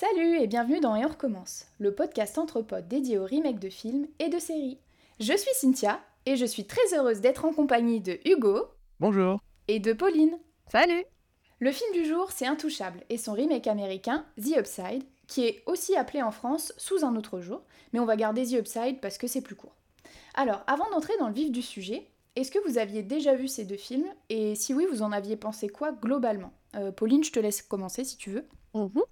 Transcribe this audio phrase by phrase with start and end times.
[0.00, 3.68] Salut et bienvenue dans Et on recommence, le podcast entre potes dédié au remake de
[3.68, 4.78] films et de séries.
[5.18, 8.68] Je suis Cynthia et je suis très heureuse d'être en compagnie de Hugo
[8.98, 9.40] Bonjour.
[9.68, 10.38] et de Pauline.
[10.72, 11.04] Salut
[11.58, 15.94] Le film du jour, c'est Intouchable et son remake américain, The Upside, qui est aussi
[15.94, 17.60] appelé en France sous un autre jour,
[17.92, 19.76] mais on va garder The Upside parce que c'est plus court.
[20.32, 22.06] Alors, avant d'entrer dans le vif du sujet,
[22.36, 25.36] est-ce que vous aviez déjà vu ces deux films Et si oui, vous en aviez
[25.36, 26.54] pensé quoi globalement?
[26.74, 28.46] Euh, Pauline, je te laisse commencer si tu veux.
[28.72, 29.02] Mhm.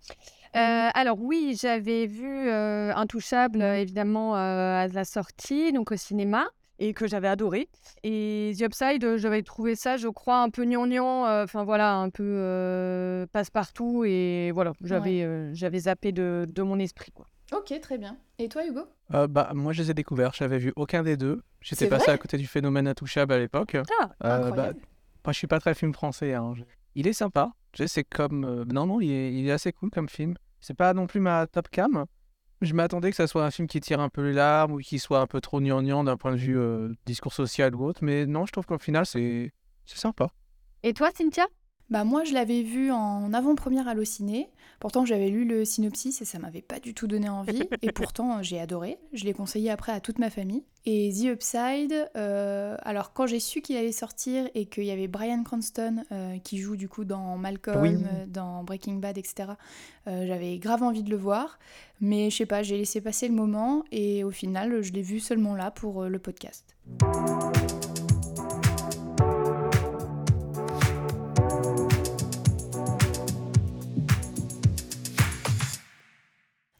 [0.56, 5.96] Euh, alors oui, j'avais vu euh, Intouchable, euh, évidemment, euh, à la sortie, donc au
[5.96, 6.46] cinéma,
[6.78, 7.68] et que j'avais adoré.
[8.04, 12.10] Et The Upside, j'avais trouvé ça, je crois, un peu gnangnan, euh, enfin voilà, un
[12.10, 17.26] peu euh, passe-partout, et voilà, j'avais euh, j'avais zappé de, de mon esprit, quoi.
[17.52, 18.16] Ok, très bien.
[18.38, 18.82] Et toi, Hugo?
[19.14, 20.32] Euh, bah, moi, je les ai découverts.
[20.34, 21.40] J'avais vu aucun des deux.
[21.62, 23.74] J'étais passé à côté du phénomène intouchable à l'époque.
[23.74, 24.80] Euh, Ah, bah, Incroyable.
[25.24, 26.34] moi, je suis pas très film français.
[26.34, 26.52] hein.
[26.94, 27.52] Il est sympa.
[27.72, 28.64] Tu sais, c'est comme.
[28.70, 30.34] Non, non, il est, il est assez cool comme film.
[30.60, 32.06] C'est pas non plus ma top cam.
[32.60, 34.98] Je m'attendais que ça soit un film qui tire un peu les larmes ou qui
[34.98, 38.00] soit un peu trop gnangnan d'un point de vue euh, discours social ou autre.
[38.02, 39.52] Mais non, je trouve qu'au final, c'est
[39.86, 40.30] c'est sympa.
[40.82, 41.46] Et toi, Cynthia?
[41.90, 44.50] Bah moi je l'avais vu en avant-première Allociné.
[44.78, 47.62] Pourtant j'avais lu le synopsis et ça m'avait pas du tout donné envie.
[47.82, 48.98] et pourtant j'ai adoré.
[49.14, 50.64] Je l'ai conseillé après à toute ma famille.
[50.84, 55.08] Et The Upside, euh, alors quand j'ai su qu'il allait sortir et qu'il y avait
[55.08, 57.94] Brian Cranston euh, qui joue du coup dans Malcolm, Oui.
[57.94, 59.52] euh, dans Breaking Bad, etc.
[60.06, 61.58] j'avais grave envie de le voir.
[62.00, 65.20] Mais je sais pas, j'ai laissé passer le moment et au final je l'ai vu
[65.20, 66.76] seulement là pour le podcast.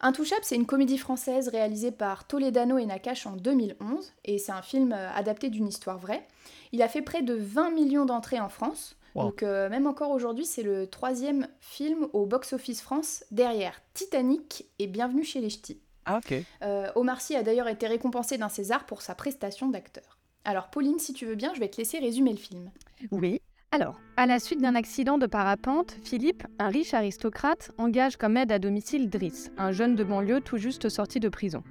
[0.01, 4.63] Intouchable, c'est une comédie française réalisée par Toledano et Nakache en 2011, et c'est un
[4.63, 6.25] film euh, adapté d'une histoire vraie.
[6.73, 9.25] Il a fait près de 20 millions d'entrées en France, Wow.
[9.25, 14.87] donc euh, même encore aujourd'hui, c'est le troisième film au box-office France, derrière Titanic et
[14.87, 15.81] Bienvenue chez les Ch'tis.
[16.05, 16.35] Ah, ok.
[16.63, 20.19] Euh, Omar Sy a d'ailleurs été récompensé d'un César pour sa prestation d'acteur.
[20.45, 22.71] Alors Pauline, si tu veux bien, je vais te laisser résumer le film.
[23.11, 23.41] Oui.
[23.71, 28.51] Alors, à la suite d'un accident de parapente, Philippe, un riche aristocrate, engage comme aide
[28.51, 31.63] à domicile Driss, un jeune de banlieue tout juste sorti de prison.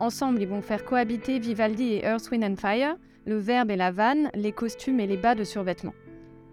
[0.00, 2.96] Ensemble, ils vont faire cohabiter Vivaldi et Earth, Wind and Fire,
[3.26, 5.92] le verbe et la vanne, les costumes et les bas de survêtement.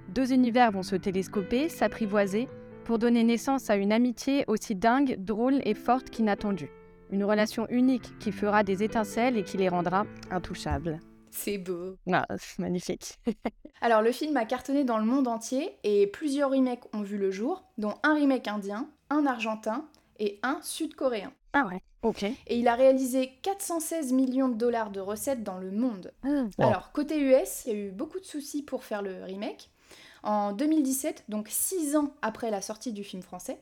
[0.09, 2.50] Deux univers vont se télescoper, s'apprivoiser,
[2.84, 6.69] pour donner naissance à une amitié aussi dingue, drôle et forte qu'inattendue.
[7.12, 11.00] Une relation unique qui fera des étincelles et qui les rendra intouchables.
[11.31, 11.97] C'est beau.
[12.11, 13.17] Ah, c'est magnifique.
[13.81, 17.31] Alors le film a cartonné dans le monde entier et plusieurs remakes ont vu le
[17.31, 19.87] jour, dont un remake indien, un argentin
[20.19, 21.33] et un sud-coréen.
[21.53, 22.23] Ah ouais, ok.
[22.23, 26.13] Et il a réalisé 416 millions de dollars de recettes dans le monde.
[26.23, 26.49] Wow.
[26.59, 29.69] Alors côté US, il y a eu beaucoup de soucis pour faire le remake.
[30.23, 33.57] En 2017, donc 6 ans après la sortie du film français,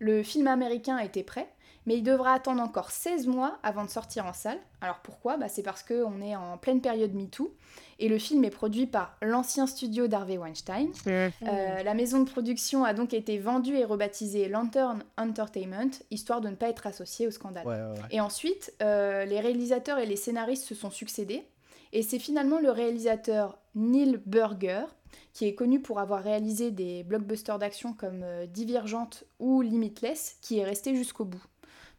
[0.00, 1.48] le film américain était prêt,
[1.86, 4.58] mais il devra attendre encore 16 mois avant de sortir en salle.
[4.80, 5.36] Alors pourquoi?
[5.36, 7.54] Bah, C'est parce qu'on est en pleine période MeToo,
[7.98, 10.90] et le film est produit par l'ancien studio d'Harvey Weinstein.
[11.06, 11.30] Euh,
[11.82, 16.54] la maison de production a donc été vendue et rebaptisée Lantern Entertainment, histoire de ne
[16.54, 17.66] pas être associée au scandale.
[17.66, 18.08] Ouais, ouais, ouais.
[18.10, 21.46] Et ensuite, euh, les réalisateurs et les scénaristes se sont succédés.
[21.92, 24.84] Et c'est finalement le réalisateur Neil Burger,
[25.32, 30.58] qui est connu pour avoir réalisé des blockbusters d'action comme euh, Divergente ou Limitless, qui
[30.58, 31.42] est resté jusqu'au bout.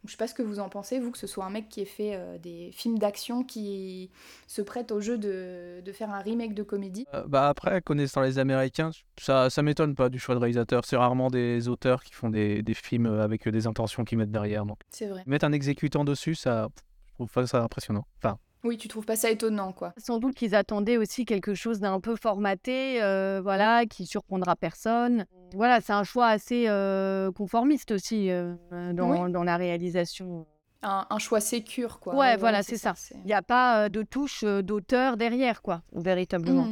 [0.01, 1.69] Donc, je sais pas ce que vous en pensez, vous, que ce soit un mec
[1.69, 4.09] qui ait fait euh, des films d'action qui
[4.47, 7.05] se prête au jeu de, de faire un remake de comédie.
[7.13, 8.89] Euh, bah après, connaissant les Américains,
[9.19, 10.85] ça, ça m'étonne pas du choix de réalisateur.
[10.85, 14.65] C'est rarement des auteurs qui font des, des films avec des intentions qu'ils mettent derrière.
[14.89, 15.23] C'est vrai.
[15.27, 16.69] mettre un exécutant dessus, ça,
[17.07, 18.05] je trouve pas ça impressionnant.
[18.17, 19.93] Enfin, Oui, tu trouves pas ça étonnant, quoi.
[19.97, 25.25] Sans doute qu'ils attendaient aussi quelque chose d'un peu formaté, euh, voilà, qui surprendra personne.
[25.55, 28.53] Voilà, c'est un choix assez euh, conformiste aussi euh,
[28.93, 30.45] dans, dans la réalisation.
[30.83, 32.15] Un, un choix sécure, quoi.
[32.15, 32.93] Ouais, voilà, c'est ça.
[33.23, 36.67] Il n'y a pas euh, de touche euh, d'auteur derrière, quoi, véritablement.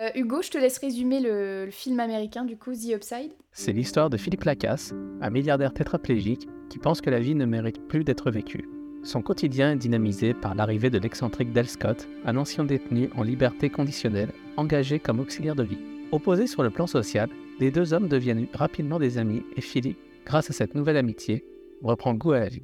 [0.00, 3.32] Euh, Hugo, je te laisse résumer le, le film américain, du coup, The Upside.
[3.52, 7.86] C'est l'histoire de Philippe Lacasse, un milliardaire tétraplégique qui pense que la vie ne mérite
[7.86, 8.68] plus d'être vécue.
[9.02, 13.70] Son quotidien est dynamisé par l'arrivée de l'excentrique Del Scott, un ancien détenu en liberté
[13.70, 15.78] conditionnelle, engagé comme auxiliaire de vie.
[16.12, 17.30] Opposés sur le plan social,
[17.60, 21.46] les deux hommes deviennent rapidement des amis et Philippe, grâce à cette nouvelle amitié,
[21.82, 22.62] reprend goût à la vie.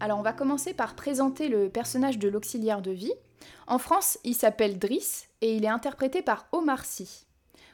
[0.00, 3.12] Alors, on va commencer par présenter le personnage de l'auxiliaire de vie.
[3.66, 7.26] En France, il s'appelle Driss et il est interprété par Omar Sy.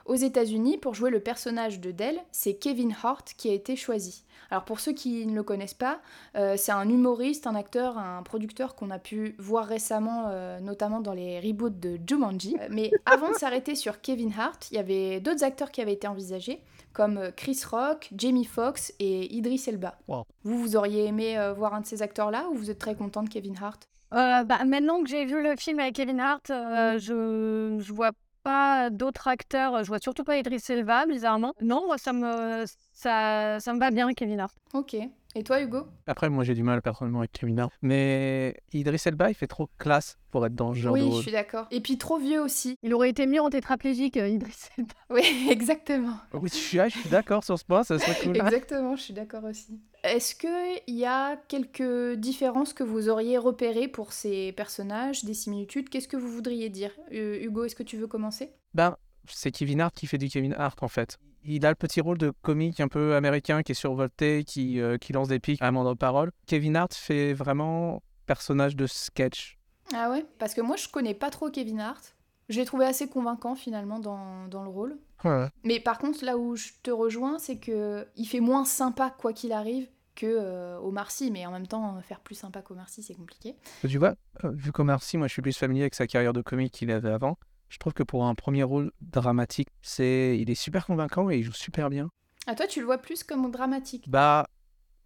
[0.06, 4.24] Aux États-Unis, pour jouer le personnage de Dell, c'est Kevin Hart qui a été choisi.
[4.50, 6.00] Alors pour ceux qui ne le connaissent pas,
[6.36, 11.00] euh, c'est un humoriste, un acteur, un producteur qu'on a pu voir récemment, euh, notamment
[11.00, 12.56] dans les reboots de Jumanji.
[12.60, 15.94] Euh, mais avant de s'arrêter sur Kevin Hart, il y avait d'autres acteurs qui avaient
[15.94, 16.62] été envisagés,
[16.92, 19.98] comme Chris Rock, Jamie Foxx et Idris Elba.
[20.06, 20.22] Wow.
[20.44, 23.28] Vous, vous auriez aimé voir un de ces acteurs-là ou vous êtes très content de
[23.28, 23.88] Kevin Hart?
[24.12, 28.12] Bah, Maintenant que j'ai vu le film avec Kevin Hart, je, je vois
[28.46, 29.82] pas d'autres acteurs.
[29.82, 31.52] Je vois surtout pas Idris Elba, bizarrement.
[31.60, 34.54] Non, moi, ça me, ça, ça me va bien, Kevin Hart.
[34.72, 34.96] Ok.
[35.36, 35.86] Et toi, Hugo?
[36.06, 37.70] Après, moi, j'ai du mal personnellement avec Kevin Hart.
[37.82, 41.10] Mais Idris Elba, il fait trop classe pour être dans ce genre oui, de je
[41.10, 41.22] rôle.
[41.22, 41.66] suis d'accord.
[41.70, 42.78] Et puis trop vieux aussi.
[42.82, 44.94] Il aurait été mieux en tétraplégique, euh, Idris Elba.
[45.10, 46.16] Oui, exactement.
[46.32, 48.34] Oui, je suis, ah, je suis d'accord sur ce point, ça serait cool.
[48.46, 49.78] Exactement, je suis d'accord aussi.
[50.04, 55.90] Est-ce qu'il y a quelques différences que vous auriez repérées pour ces personnages, des similitudes?
[55.90, 56.92] Qu'est-ce que vous voudriez dire?
[57.12, 58.52] Euh, Hugo, est-ce que tu veux commencer?
[58.72, 58.96] Ben,
[59.28, 61.18] c'est Kevin Hart qui fait du Kevin Hart en fait.
[61.48, 64.98] Il a le petit rôle de comique un peu américain qui est survolté, qui, euh,
[64.98, 66.32] qui lance des pics à moindre parole.
[66.46, 69.58] Kevin Hart fait vraiment personnage de sketch.
[69.94, 72.16] Ah ouais Parce que moi, je connais pas trop Kevin Hart.
[72.48, 74.98] Je l'ai trouvé assez convaincant finalement dans, dans le rôle.
[75.24, 75.48] Ouais.
[75.62, 79.32] Mais par contre, là où je te rejoins, c'est que il fait moins sympa quoi
[79.32, 83.02] qu'il arrive que euh, Omar Sy, mais en même temps, faire plus sympa qu'Omar Sy,
[83.02, 83.54] c'est compliqué.
[83.86, 84.14] Tu vois,
[84.44, 86.90] euh, vu qu'Omar Sy, moi je suis plus familier avec sa carrière de comique qu'il
[86.90, 87.38] avait avant,
[87.68, 91.42] je trouve que pour un premier rôle dramatique, c'est il est super convaincant et il
[91.42, 92.08] joue super bien.
[92.46, 94.08] Ah toi, tu le vois plus comme dramatique?
[94.08, 94.46] Bah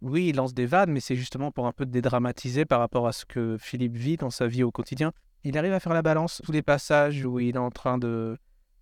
[0.01, 3.11] oui, il lance des vannes, mais c'est justement pour un peu dédramatiser par rapport à
[3.11, 5.11] ce que Philippe vit dans sa vie au quotidien.
[5.43, 8.37] Il arrive à faire la balance, tous les passages où il est en train de,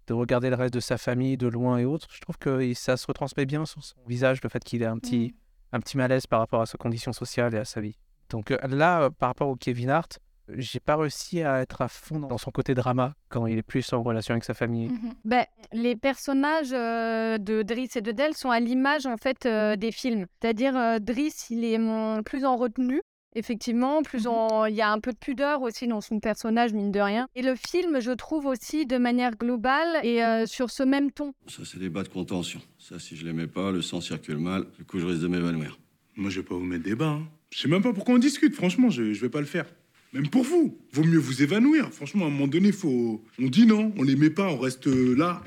[0.08, 2.08] de regarder le reste de sa famille de loin et autres.
[2.12, 4.98] Je trouve que ça se retransmet bien sur son visage, le fait qu'il ait un
[4.98, 5.36] petit,
[5.72, 7.98] un petit malaise par rapport à sa condition sociale et à sa vie.
[8.30, 10.20] Donc euh, là, euh, par rapport au Kevin Hart,
[10.56, 13.92] j'ai pas réussi à être à fond dans son côté drama quand il est plus
[13.94, 14.90] en relation avec sa famille.
[14.90, 15.14] Mhm.
[15.26, 19.76] Ben, les personnages euh, de Driss et de Dell sont à l'image en fait euh,
[19.76, 20.26] des films.
[20.42, 21.80] C'est-à-dire euh, Driss, il est
[22.24, 23.02] plus en retenue.
[23.36, 24.32] Effectivement, plus Mhm.
[24.32, 24.66] en...
[24.66, 27.28] il y a un peu de pudeur aussi dans son personnage, mine de rien.
[27.36, 31.34] Et le film, je trouve aussi de manière globale et euh, sur ce même ton.
[31.48, 32.60] Ça, c'est des bas de contention.
[32.80, 34.66] Ça, si je l'aimais pas, le sang circule mal.
[34.78, 35.78] Du coup, je risque de m'évanouir.
[36.16, 37.06] Moi, je vais pas vous mettre des bas.
[37.20, 37.28] Hein.
[37.52, 39.66] Je sais même pas pourquoi on discute, franchement, je, je vais pas le faire.
[40.14, 41.92] Même pour vous, vaut mieux vous évanouir.
[41.94, 43.22] Franchement, à un moment donné, faut.
[43.40, 45.42] On dit non, on les met pas, on reste euh, là.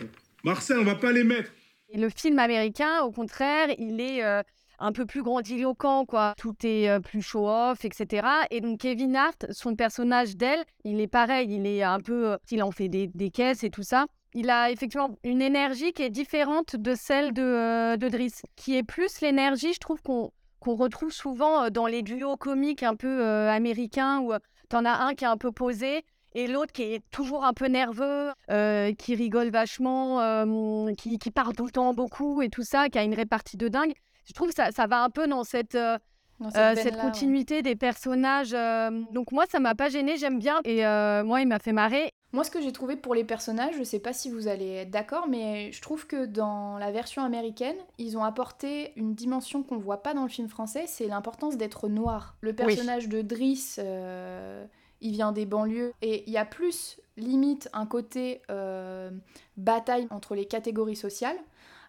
[0.45, 1.51] Marcel, on va pas les mettre.
[1.91, 4.43] Et le film américain, au contraire, il est euh,
[4.79, 6.35] un peu plus grandiloquent, quoi.
[6.39, 8.27] Tout est euh, plus show-off, etc.
[8.53, 12.63] Et donc Kevin Hart, son personnage d'elle, il est pareil, il est un peu, il
[12.63, 14.07] en fait des, des caisses et tout ça.
[14.33, 18.85] Il a effectivement une énergie qui est différente de celle de, de Driss, qui est
[18.85, 20.31] plus l'énergie, je trouve qu'on
[20.63, 24.39] qu'on retrouve souvent euh, dans les duos comiques un peu euh, américains où euh,
[24.69, 26.05] t'en as un qui est un peu posé
[26.35, 28.31] et l'autre qui est toujours un peu nerveux,
[28.97, 30.47] qui rigole vachement,
[30.97, 33.69] qui, qui parle tout le temps beaucoup et tout ça, qui a une répartie de
[33.69, 33.93] dingue.
[34.25, 35.77] Je trouve que ça, va un peu dans cette,
[36.57, 37.01] Euh, cette ouais.
[37.01, 38.55] continuité des personnages.
[38.55, 40.61] euh, donc moi, ça m'a pas gêné, j'aime bien.
[40.65, 42.13] Et euh, moi, il m'a fait marrer.
[42.33, 44.91] Moi, ce que j'ai trouvé pour les personnages, je sais pas si vous allez être
[44.91, 49.77] d'accord, mais je trouve que dans la version américaine, ils ont apporté une dimension qu'on
[49.77, 52.37] voit pas dans le film français, c'est l'importance d'être noir.
[52.41, 54.65] Le personnage de Driss, euh,
[55.03, 59.11] il vient des banlieues, et il y a plus, limite, un côté euh,
[59.59, 61.37] bataille entre les catégories sociales,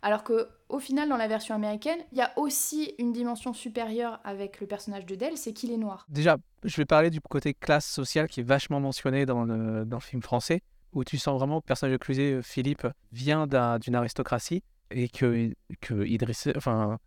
[0.04, 4.20] alors que au final, dans la version américaine, il y a aussi une dimension supérieure
[4.24, 6.06] avec le personnage de Dell, c'est qu'il est noir.
[6.10, 9.98] Déjà, je vais parler du côté classe sociale qui est vachement mentionné dans le, dans
[9.98, 10.62] le film français,
[10.92, 14.62] où tu sens vraiment que le personnage de Cluzet, Philippe, vient d'un- d'une aristocratie
[14.92, 15.52] et que,
[15.82, 16.98] que Idriss, enfin,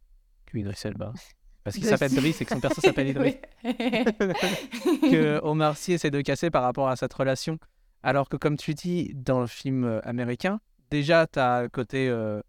[0.46, 1.12] que Idriss Elba,
[1.64, 3.34] parce qu'il s'appelle Driss et que son perso s'appelle Idriss,
[5.11, 7.59] que Omar Sy essaie de casser par rapport à cette relation.
[8.02, 12.09] Alors que, comme tu dis, dans le film euh, américain, déjà, tu as le côté.
[12.09, 12.40] euh,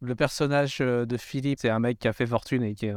[0.00, 2.94] le personnage euh, de Philippe, c'est un mec qui a fait fortune et qui est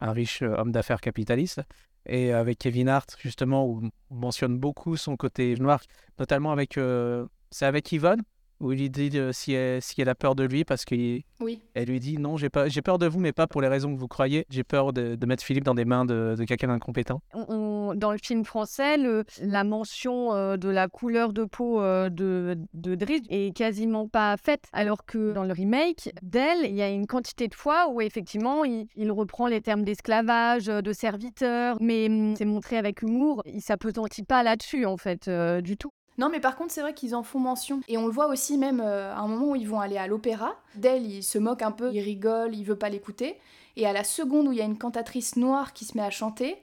[0.00, 1.62] un, riche euh, homme d'affaires capitaliste.
[2.06, 5.82] Et avec Kevin Hart, justement, où on mentionne beaucoup son côté noir,
[6.18, 6.78] notamment avec.
[6.78, 8.22] euh, c'est avec Yvonne,
[8.60, 11.60] où il dit euh, si, elle, si elle a peur de lui parce qu'il oui.
[11.74, 13.92] elle lui dit non, j'ai pas, j'ai peur de vous, mais pas pour les raisons
[13.94, 14.44] que vous croyez.
[14.50, 17.20] J'ai peur de, de mettre Philippe dans des mains de, de quelqu'un d'incompétent.
[17.34, 22.56] Dans le film français, le- la mention euh, de la couleur de peau euh, de,
[22.74, 26.88] de Driss est quasiment pas faite, alors que dans le remake d'elle, il y a
[26.90, 31.76] une quantité de fois où effectivement il, il reprend les termes d'esclavage, euh, de serviteur,
[31.80, 33.42] mais hum, c'est montré avec humour.
[33.46, 35.90] Il s'apesantit pas là-dessus en fait euh, du tout.
[36.20, 37.80] Non, mais par contre, c'est vrai qu'ils en font mention.
[37.88, 40.06] Et on le voit aussi même euh, à un moment où ils vont aller à
[40.06, 40.54] l'opéra.
[40.74, 43.38] Dell, il se moque un peu, il rigole, il veut pas l'écouter.
[43.76, 46.10] Et à la seconde où il y a une cantatrice noire qui se met à
[46.10, 46.58] chanter,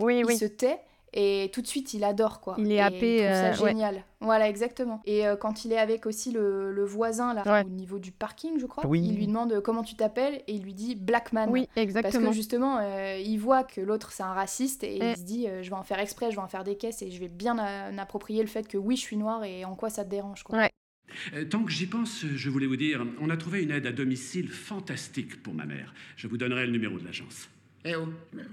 [0.00, 0.80] Oui, il se tait.
[1.14, 2.54] Et tout de suite, il adore, quoi.
[2.58, 3.70] Il est Et happé, Il trouve ça euh, ouais.
[3.70, 4.04] génial.
[4.20, 5.02] Voilà, exactement.
[5.04, 7.64] Et euh, quand il est avec aussi le, le voisin, là, Ouais.
[7.66, 9.02] au niveau du parking, je crois, Oui.
[9.04, 11.48] il lui demande comment tu t'appelles et il lui dit Blackman.
[11.50, 12.30] Oui, Parce exactement.
[12.30, 15.62] que justement, euh, il voit que l'autre c'est un raciste et il se dit euh,
[15.62, 17.58] je vais en faire exprès, je vais en faire des caisses et je vais bien
[17.58, 20.44] euh, approprier le fait que oui, je suis noir et en quoi ça te dérange.
[20.44, 20.58] Quoi.
[20.58, 20.70] Ouais.
[21.34, 23.92] Euh, Tant que j'y pense, je voulais vous dire, on a trouvé une aide à
[23.92, 25.92] domicile fantastique pour ma mère.
[26.16, 27.50] Je vous donnerai le numéro de l'agence.
[27.84, 28.06] Eh oh,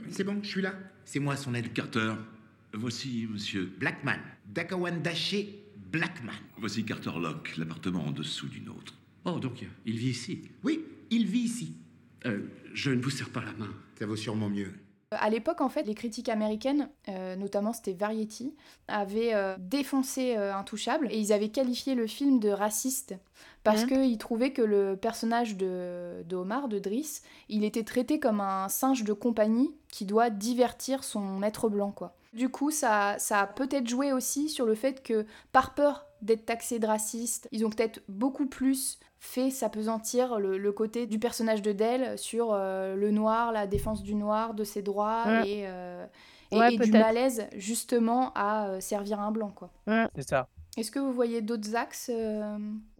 [0.09, 0.73] c'est bon, je suis là.
[1.05, 1.71] C'est moi son aide.
[1.71, 2.13] Carter,
[2.73, 3.71] voici monsieur.
[3.79, 4.17] Blackman.
[4.45, 6.33] Dakawan Daché Blackman.
[6.57, 8.95] Voici Carter Locke, l'appartement en dessous du nôtre.
[9.25, 10.41] Oh, donc il vit ici?
[10.63, 11.75] Oui, il vit ici.
[12.25, 12.41] Euh,
[12.73, 13.73] je ne vous serre pas la main.
[13.97, 14.73] Ça vaut sûrement mieux.
[15.11, 18.53] À l'époque, en fait, les critiques américaines, euh, notamment c'était Variety,
[18.87, 23.15] avaient euh, défoncé euh, Intouchable et ils avaient qualifié le film de raciste
[23.63, 23.87] parce Mhm.
[23.89, 28.69] qu'ils trouvaient que le personnage de, de Omar, de Driss, il était traité comme un
[28.69, 32.15] singe de compagnie qui doit divertir son maître blanc, quoi.
[32.33, 36.45] Du coup, ça, ça a peut-être joué aussi sur le fait que, par peur d'être
[36.45, 41.61] taxé de raciste, ils ont peut-être beaucoup plus fait s'apesantir le, le côté du personnage
[41.61, 46.05] de Dell sur euh, le noir, la défense du noir, de ses droits et, euh,
[46.51, 49.51] et- Ouais, et du malaise justement à euh, servir un blanc.
[49.55, 49.69] quoi.
[50.15, 50.47] C'est ça.
[50.77, 52.57] Est-ce que vous voyez d'autres axes euh,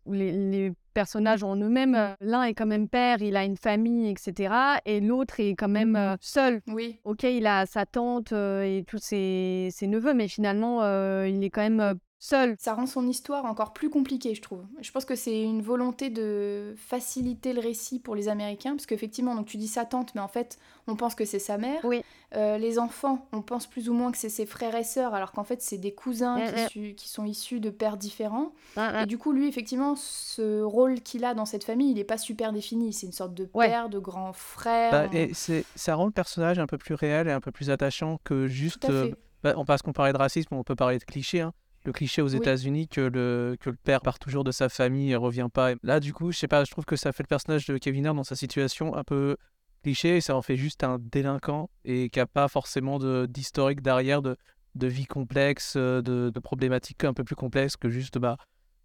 [0.08, 4.10] les, les personnages en eux-mêmes, euh, l'un est quand même père, il a une famille,
[4.10, 4.54] etc.
[4.86, 6.62] Et l'autre est quand même euh, seul.
[6.68, 10.82] Oui, Ok, il a sa tante euh, et tous ses, ses neveux, mais finalement,
[11.24, 12.56] il est quand même seul.
[12.60, 14.64] ça rend son histoire encore plus compliquée, je trouve.
[14.82, 19.36] Je pense que c'est une volonté de faciliter le récit pour les Américains, parce qu'effectivement,
[19.36, 21.80] donc tu dis sa tante, mais en fait, on pense que c'est sa mère.
[21.84, 22.04] Oui.
[22.36, 25.32] Euh, les enfants, on pense plus ou moins que c'est ses frères et sœurs, alors
[25.32, 26.68] qu'en fait, c'est des cousins Mm, qui, mm.
[26.70, 28.52] su- qui sont issus de pères différents.
[28.78, 32.04] Hein, Et du coup, lui, effectivement, ce rôle qu'il a dans cette famille, il n'est
[32.04, 32.94] pas super défini.
[32.94, 33.68] C'est une sorte de Ouais.
[33.70, 34.92] père, de grand frère.
[34.92, 37.70] Bah, et c'est, ça rend le personnage un peu plus réel et un peu plus
[37.72, 38.82] attachant que juste.
[38.82, 39.16] Tout à euh, fait.
[39.44, 41.42] bah, on passe qu'on parlait de racisme, on peut parler de cliché.
[41.42, 41.54] hein.
[41.90, 42.38] Le cliché aux Oui.
[42.38, 45.72] États-Unis que le, que le père part toujours de sa famille et revient pas.
[45.72, 47.80] Et Là, du coup, je sais pas, je trouve que ça fait le personnage de
[47.80, 49.38] Kevin Hart dans sa situation un peu
[49.82, 53.82] cliché et ça en fait juste un délinquant et qui a pas forcément de, d'historique
[53.82, 54.38] derrière, de,
[54.76, 58.38] de vie complexe, euh, de, de problématiques un peu plus complexes que juste bah.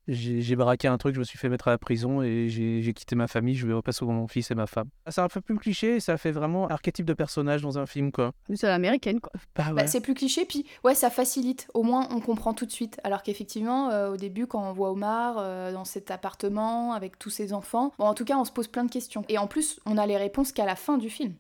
[0.07, 3.17] J'ai braqué un truc, je me suis fait mettre à la prison et j'ai quitté
[3.17, 4.89] ma famille, je vais repasser sur mon fils et ma femme.
[5.09, 8.13] C'est un peu plus cliché et ça fait vraiment archétype de personnage dans un film,
[8.13, 8.33] quoi.
[8.55, 9.33] C'est l'américaine, quoi.
[9.57, 11.69] Bah Bah, c'est plus cliché, puis ouais, ça facilite.
[11.73, 13.01] Au moins, on comprend tout de suite.
[13.03, 17.31] Alors qu'effectivement, euh, au début, quand on voit Omar euh, dans cet appartement avec tous
[17.31, 19.25] ses enfants, bon, en tout cas, on se pose plein de questions.
[19.31, 21.33] Et en plus, on a les réponses qu'à la fin du film.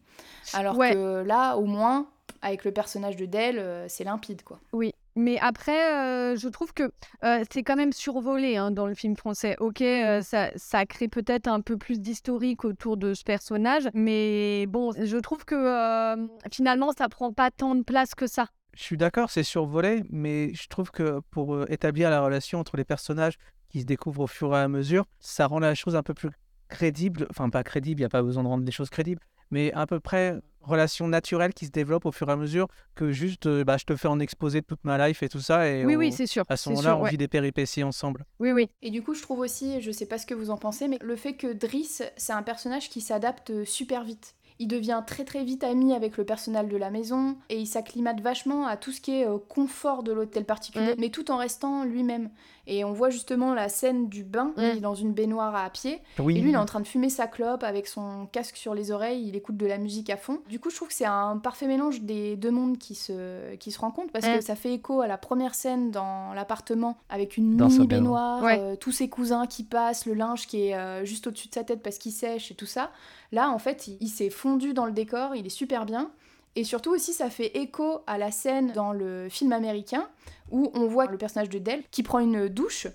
[0.54, 0.92] Alors Ouais.
[0.94, 2.06] que là, au moins,
[2.40, 4.58] avec le personnage de Dell, euh, c'est limpide, quoi.
[4.72, 6.90] Oui, mais après, euh, je trouve que
[7.24, 9.56] euh, c'est quand même survolé hein, dans le film français.
[9.60, 14.66] Ok, euh, ça, ça crée peut-être un peu plus d'historique autour de ce personnage, mais
[14.66, 16.16] bon, je trouve que
[16.50, 18.48] finalement, ça prend pas tant de place que ça.
[18.74, 22.84] Je suis d'accord, c'est survolé, mais je trouve que pour établir la relation entre les
[22.84, 26.14] personnages qui se découvrent au fur et à mesure, ça rend la chose un peu
[26.14, 26.30] plus
[26.68, 27.26] crédible.
[27.30, 29.20] Enfin, pas crédible, il n'y a pas besoin de rendre les choses crédibles,
[29.54, 33.12] mais à peu près relation naturelle qui se développe au fur et à mesure que
[33.12, 35.68] juste euh, bah, je te fais en exposer toute ma life et tout ça.
[35.68, 36.42] Et oui, on- oui, c'est sûr.
[36.48, 37.10] à ce moment-là, sûr, on ouais.
[37.10, 38.24] vit des péripéties ensemble.
[38.40, 38.70] Oui, oui.
[38.82, 40.98] Et du coup, je trouve aussi, je sais pas ce que vous en pensez, mais
[41.02, 44.34] le fait que Driss, c'est un personnage qui s'adapte euh, super vite.
[44.60, 48.20] Il devient très très vite ami avec le personnel de la maison et il s'acclimate
[48.20, 51.00] vachement à tout ce qui est euh, confort de l'hôtel particulier, Mm.
[51.00, 52.30] mais tout en restant lui-même.
[52.66, 56.00] Et on voit justement la scène du bain, il est dans une baignoire à pied,
[56.18, 58.74] Oui, et lui il est en train de fumer sa clope avec son casque sur
[58.74, 60.38] les oreilles, il écoute de la musique à fond.
[60.48, 63.70] Du coup, je trouve que c'est un parfait mélange des deux mondes qui se, qui
[63.70, 67.56] se rencontrent parce que ça fait écho à la première scène dans l'appartement avec une
[67.58, 68.40] Dans mini baignoire.
[68.40, 68.72] baignoire, Ouais.
[68.72, 71.64] euh, tous ses cousins qui passent, le linge qui est euh, juste au-dessus de sa
[71.64, 72.90] tête parce qu'il sèche et tout ça.
[73.32, 76.10] Là, en fait, il, il s'est fondu dans le décor, il est super bien.
[76.56, 80.08] Et surtout aussi, ça fait écho à la scène dans le film américain
[80.50, 82.86] où on voit le personnage de Dell qui prend une douche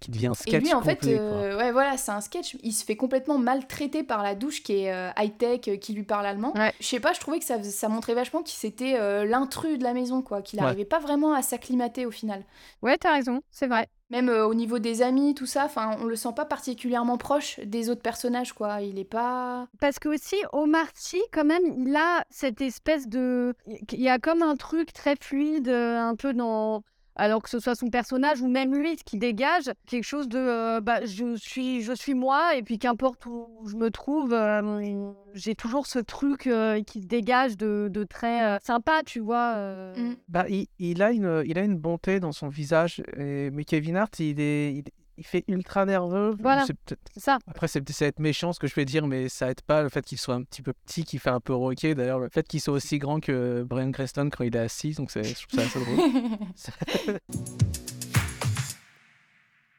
[0.00, 2.56] qui devient un sketch et lui, en fait, complet, euh, ouais, voilà, c'est un sketch.
[2.62, 6.04] Il se fait complètement maltraiter par la douche qui est euh, high-tech, euh, qui lui
[6.04, 6.52] parle allemand.
[6.54, 6.72] Ouais.
[6.78, 9.82] Je sais pas, je trouvais que ça, ça montrait vachement qu'il c'était euh, l'intrus de
[9.82, 10.40] la maison, quoi.
[10.42, 10.64] Qu'il Ouais.
[10.66, 12.44] n'arrivait pas vraiment à s'acclimater au final.
[12.82, 13.88] Ouais, t'as raison, c'est vrai.
[14.10, 17.58] Même euh, au niveau des amis, tout ça, enfin, on le sent pas particulièrement proche
[17.60, 18.80] des autres personnages, quoi.
[18.80, 19.66] Il est pas.
[19.80, 23.54] Parce que aussi, Omar Sy, quand même, il a cette espèce de...
[23.92, 26.77] Il y a comme un truc très fluide, un peu dans...
[27.18, 30.38] Alors que ce soit son personnage ou même lui, ce qui dégage quelque chose de...
[30.38, 35.10] euh, bah, je, suis, je suis moi, et puis qu'importe où je me trouve, euh,
[35.34, 39.54] j'ai toujours ce truc euh, qui se dégage de, de très euh, sympa, tu vois.
[39.56, 39.94] euh.
[39.96, 40.16] Mm.
[40.28, 43.96] Bah, il, il a une, il a une bonté dans son visage, et- mais Kevin
[43.96, 44.84] Hart, il est, il-
[45.18, 46.34] il fait ultra nerveux.
[46.40, 46.64] Voilà.
[46.64, 47.38] C'est peut-être- ça.
[47.46, 49.82] Après, c'est ça va être méchant ce que je vais dire, mais ça aide pas
[49.82, 51.94] le fait qu'il soit un petit peu petit, qu'il fait un peu roqué.
[51.94, 55.10] D'ailleurs, le fait qu'il soit aussi grand que Brian Creston quand il est assis, donc
[55.10, 57.18] c'est- je trouve ça assez drôle.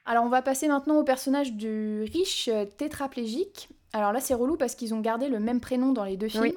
[0.06, 3.70] Alors on va passer maintenant au personnage du riche euh, tétraplégique.
[3.94, 6.44] Alors là c'est relou parce qu'ils ont gardé le même prénom dans les deux films.
[6.44, 6.54] Oui.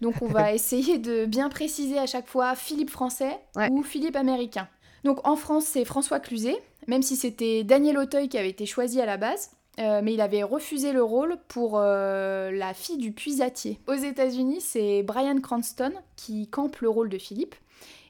[0.00, 3.68] Donc on va essayer de bien préciser à chaque fois Philippe français Ouais.
[3.70, 4.68] ou Philippe américain.
[5.04, 6.56] Donc en France c'est François Cluzet,
[6.86, 9.50] même si c'était Daniel Auteuil qui avait été choisi à la base.
[9.80, 13.80] euh, mais il avait refusé le rôle pour euh, la fille du puisatier.
[13.88, 17.54] Aux États-Unis, c'est Brian Cranston qui campe le rôle de Philippe.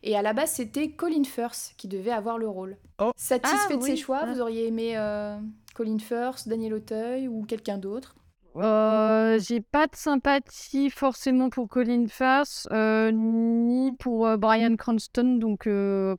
[0.02, 2.76] Et à la base, c'était Colin Firth qui devait avoir le rôle.
[2.98, 3.12] Oh.
[3.16, 3.96] Satisfait Ah, de ses oui.
[3.96, 4.26] choix, Ah.
[4.30, 5.38] vous auriez aimé euh,
[5.74, 8.14] Colin Firth, Daniel Auteuil ou quelqu'un d'autre?
[8.56, 15.38] Euh, j'ai pas de sympathie forcément pour Colin Firth, euh, ni pour euh, Brian Cranston,
[15.40, 15.66] donc...
[15.66, 16.16] Euh...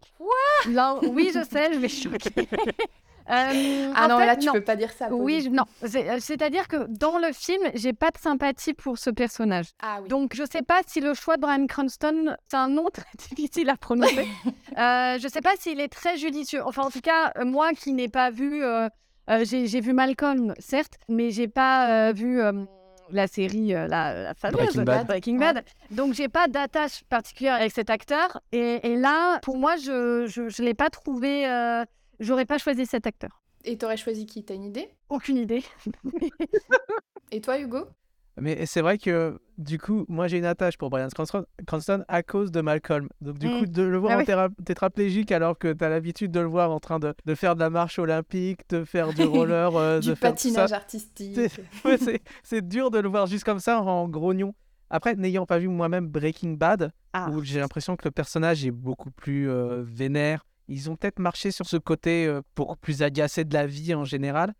[0.69, 2.47] Là, oui, je sais, je vais choquer.
[3.27, 4.53] Ah non, fait, là tu non.
[4.53, 5.07] peux pas dire ça.
[5.11, 5.63] Oui, je- non.
[5.83, 9.69] C'est- C'est-à-dire que dans le film, j'ai pas de sympathie pour ce personnage.
[9.81, 10.09] Ah oui.
[10.09, 13.69] Donc, je sais pas si le choix de Brian Cranston, c'est un nom très difficile
[13.71, 14.27] à prononcer.
[14.77, 16.61] je sais pas s'il est très judicieux.
[16.63, 18.63] Enfin, en tout cas, moi qui n'ai pas vu,
[19.43, 22.51] j'ai j'ai vu Malcolm, certes, mais j'ai pas euh, vu euh,
[23.11, 25.07] la série, euh, la, la fameuse Breaking Bad.
[25.07, 25.65] Breaking Bad.
[25.91, 28.41] Donc, j'ai pas d'attache particulière avec cet acteur.
[28.51, 31.47] Et, et là, pour moi, je je, je l'ai pas trouvé.
[31.47, 31.83] euh,
[32.19, 33.41] J'aurais pas choisi cet acteur.
[33.65, 34.43] Et t'aurais choisi qui?
[34.45, 34.89] T'as une idée?
[35.09, 35.63] Aucune idée.
[37.31, 37.87] Et toi, Hugo?
[38.39, 42.51] Mais c'est vrai que du coup, moi j'ai une attache pour Brian Cranston, à cause
[42.51, 43.07] de Malcolm.
[43.21, 43.59] Donc du Mm.
[43.59, 44.53] coup, de le voir Ah en oui.
[44.65, 47.61] tétraplégique alors que tu as l'habitude de le voir en train de, de faire de
[47.61, 51.39] la marche olympique, de faire du roller, euh, Du de faire patinage artistique.
[52.43, 54.53] C'est- dur de le voir juste comme ça en grognon.
[54.89, 57.29] Après, n'ayant pas vu moi-même Breaking Bad, Ah.
[57.31, 61.51] où j'ai l'impression que le personnage est beaucoup plus euh, vénère, ils ont peut-être marché
[61.51, 64.53] sur ce côté euh, pour plus agacé de la vie en général.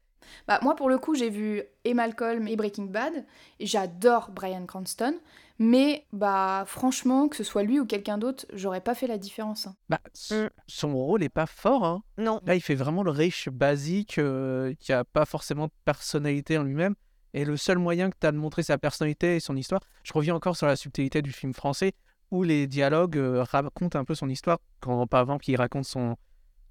[0.48, 3.26] Bah, moi, pour le coup, j'ai vu et Malcolm et Breaking Bad.
[3.60, 5.16] Et j'adore Brian Cranston.
[5.58, 9.68] Mais, bah, franchement, que ce soit lui ou quelqu'un d'autre, j'aurais pas fait la différence.
[9.68, 9.76] hein.
[9.90, 10.00] Bah,
[10.32, 10.48] Mm.
[10.68, 11.86] son rôle est pas fort.
[11.86, 12.04] Hein.
[12.18, 12.42] Non.
[12.46, 16.64] Là, il fait vraiment le riche basique euh, qui a pas forcément de personnalité en
[16.64, 16.96] lui-même.
[17.34, 20.14] Et le seul moyen que tu as de montrer sa personnalité et son histoire, je
[20.14, 21.94] reviens encore sur la subtilité du film français,
[22.32, 24.60] où les dialogues euh, racontent un peu son histoire.
[24.82, 26.16] Quand, par exemple, il raconte son,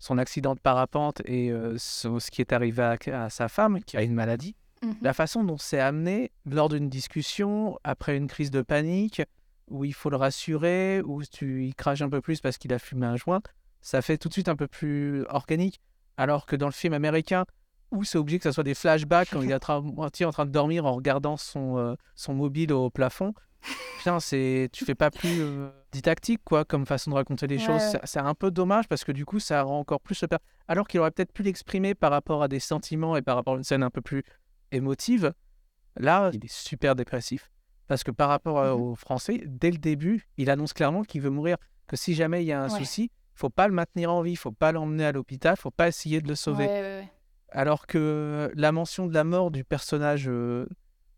[0.04, 3.82] son accident de parapente et euh, ce, ce qui est arrivé à, à sa femme,
[3.82, 4.54] qui a une maladie.
[4.82, 4.96] Mhm.
[5.00, 9.22] La façon dont c'est amené lors d'une discussion, après une crise de panique,
[9.70, 12.78] où il faut le rassurer, où tu il crache un peu plus parce qu'il a
[12.78, 13.40] fumé un joint,
[13.80, 15.80] ça fait tout de suite un peu plus organique.
[16.18, 17.46] Alors que dans le film américain,
[17.90, 20.32] où c'est obligé que ça soit des flashbacks quand il est à tra- moitié en
[20.32, 23.32] train de dormir en regardant son, euh, son mobile au plafond,
[23.98, 27.64] putain, c'est, tu fais pas plus euh, didactique quoi, comme façon de raconter les Ouais,
[27.64, 27.96] choses.
[28.04, 30.36] C'est- un peu dommage parce que du coup, ça rend encore plus le per-
[30.68, 33.56] Alors qu'il aurait peut-être pu l'exprimer par rapport à des sentiments et par rapport à
[33.56, 34.22] une scène un peu plus
[34.72, 35.32] émotive.
[35.96, 37.50] Là, il est super dépressif.
[37.86, 38.80] Parce que par rapport à- Mhm.
[38.82, 41.56] au français, dès le début, il annonce clairement qu'il veut mourir.
[41.86, 42.78] Que si jamais il y a un Ouais.
[42.78, 46.20] souci, faut pas le maintenir en vie, faut pas l'emmener à l'hôpital, faut pas essayer
[46.20, 46.66] de le sauver.
[46.66, 47.08] Ouais.
[47.50, 50.66] Alors que la mention de la mort du personnage euh,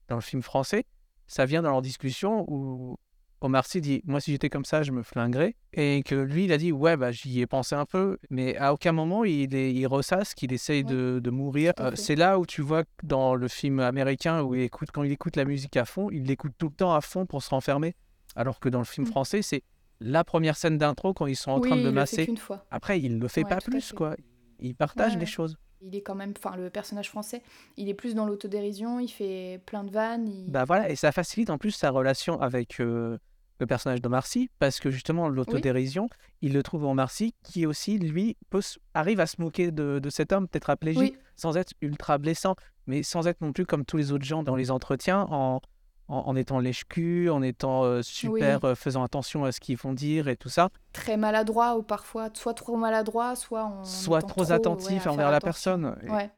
[0.09, 0.85] dans le film français,
[1.29, 2.99] ça vient dans leur discussion où
[3.47, 5.55] Omar Sy dit Moi, si j'étais comme ça, je me flinguerais.
[5.73, 8.19] Et que lui, il a dit Ouais, bah, j'y ai pensé un peu.
[8.31, 10.93] Mais à aucun moment, il, est- il ressasse qu'il essaye Ouais.
[10.93, 11.73] de, de mourir.
[11.81, 15.13] Euh, c'est là où tu vois dans le film américain, où il écoute, quand il
[15.13, 17.95] écoute la musique à fond, il l'écoute tout le temps à fond pour se renfermer.
[18.35, 19.11] Alors que dans le film Mm.
[19.11, 19.63] français, c'est
[20.01, 22.27] la première scène d'intro quand ils sont en oui, train de masser.
[22.37, 22.67] fois.
[22.71, 24.15] Après, il le fait Ouais, pas plus, quoi.
[24.61, 25.57] Il partage Ouais, les choses.
[25.83, 27.43] Il est quand même, enfin, le personnage français,
[27.77, 30.27] il est plus dans l'autodérision, il fait plein de vannes.
[30.29, 33.19] il- Bah voilà, et ça facilite en plus sa relation avec euh,
[33.59, 36.09] le personnage de Marcy, parce que justement, l'autodérision,
[36.43, 38.61] il le trouve en Marcy, qui aussi, lui, peut
[38.95, 42.55] arrive à se moquer de, de cet homme tétraplégique, Oui, sans être ultra blessant,
[42.87, 45.61] mais sans être non plus comme tous les autres gens dans les entretiens, en,
[46.09, 49.93] en, en étant lèche-cul, en étant euh, super, euh, faisant attention à ce qu'ils vont
[49.93, 54.53] dire et tout ça, très maladroit ou parfois soit trop maladroit, soit en soit trop,
[54.53, 55.97] attentif envers la personne.
[56.05, 56.31] Et- Ouais.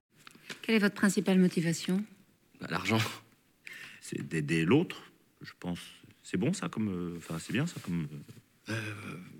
[0.62, 2.02] Quelle est votre principale motivation?
[2.60, 2.98] Bah, L'argent,
[4.00, 4.96] c'est d'aider l'autre,
[5.42, 5.80] je pense.
[6.30, 6.88] C'est bon ça comme.
[6.88, 8.06] euh, Enfin, c'est bien ça comme.
[8.68, 8.74] euh,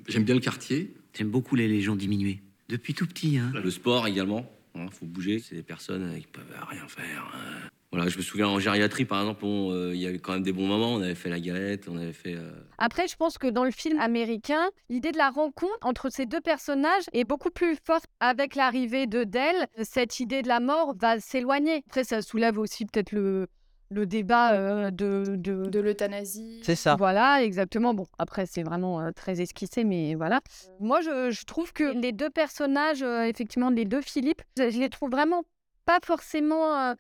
[0.09, 2.41] J'aime bien le quartier, J'aime beaucoup les légions diminuées.
[2.71, 3.51] Depuis tout petit, hein.
[3.55, 4.51] le sport également.
[4.75, 5.39] Il faut bouger.
[5.39, 7.31] C'est des personnes euh, qui peuvent rien faire.
[7.35, 7.69] hein.
[7.91, 10.43] Voilà, je me souviens en gériatrie, par exemple, on, euh, il y avait quand même
[10.43, 10.95] des bons moments.
[10.95, 12.35] On avait fait la galette, on avait fait.
[12.37, 16.27] euh, Après, je pense que dans le film américain, l'idée de la rencontre entre ces
[16.27, 19.67] deux personnages est beaucoup plus forte avec l'arrivée de Dell.
[19.83, 21.83] Cette idée de la mort va s'éloigner.
[21.87, 23.47] Après, ça soulève aussi peut-être le,
[23.91, 26.61] le débat euh, de, de, De l'euthanasie.
[26.63, 26.97] C'est ça.
[26.97, 27.95] Voilà, exactement.
[27.95, 30.41] Bon, après, c'est vraiment euh, très esquissé, mais voilà.
[30.81, 34.79] Moi, je, je trouve que les deux personnages, euh, effectivement, les deux Philippe, je, je
[34.79, 35.43] les trouve vraiment
[35.87, 36.95] pas forcément euh,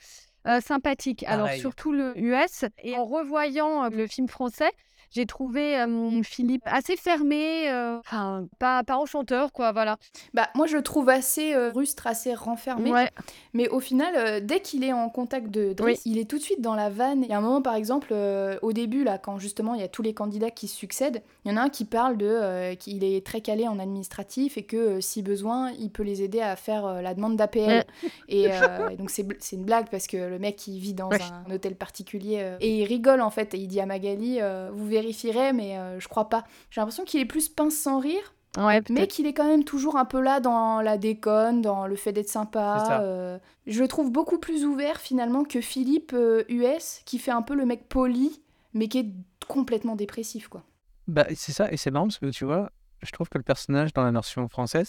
[0.47, 1.25] euh, sympathiques.
[1.27, 1.61] Alors, Pareil.
[1.61, 2.65] surtout le US.
[2.83, 4.71] Et en revoyant euh, le film français,
[5.11, 9.97] j'ai trouvé euh, Philippe assez fermé, euh, enfin, pas, pas enchanteur, quoi, voilà.
[10.35, 12.91] Bah, moi, je le trouve assez euh, rustre, assez renfermé.
[12.93, 13.11] Ouais.
[13.55, 16.61] Mais au final, dès qu'il est en contact de Driss, il est tout de suite
[16.61, 17.23] dans la vanne.
[17.23, 18.15] Il y a un moment, par exemple,
[18.63, 21.51] au début, là, quand justement il y a tous les candidats qui se succèdent, il
[21.51, 25.01] y en a un qui parle de qu'il est très calé en administratif et que
[25.01, 27.85] si besoin, il peut les aider à faire la demande d'APL.
[28.29, 31.19] Et euh, donc c'est c'est une blague parce que le mec il vit dans Ouais.
[31.23, 34.69] un hôtel particulier euh, et il rigole en fait et il dit à Magali euh,
[34.73, 36.45] vous vérifierez mais euh, je crois pas.
[36.71, 39.97] J'ai l'impression qu'il est plus pince sans rire Ouais, mais qu'il est quand même toujours
[39.97, 43.01] un peu là dans la déconne, dans le fait d'être sympa.
[43.03, 47.43] euh, je le trouve beaucoup plus ouvert finalement que Philippe euh, US, qui fait un
[47.43, 48.41] peu le mec poli,
[48.73, 49.11] mais qui est
[49.47, 50.63] complètement dépressif, quoi.
[51.07, 52.71] Bah, c'est ça, et c'est marrant parce que tu vois,
[53.03, 54.89] je trouve que le personnage dans la version française,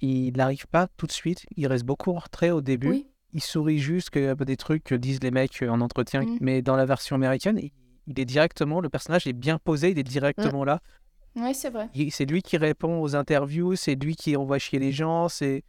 [0.00, 2.90] il n'arrive pas tout de suite, il reste beaucoup en retrait au début.
[2.90, 3.06] Oui.
[3.32, 6.38] Il sourit juste que euh, des trucs que disent les mecs euh, en entretien, Mm.
[6.40, 7.58] mais dans la version américaine,
[8.06, 10.80] il, est directement, le personnage est bien posé, il est directement là.
[11.36, 11.88] Ouais, c'est vrai.
[12.10, 15.64] C'est lui qui répond aux interviews, c'est lui qui envoie chier les gens, c'est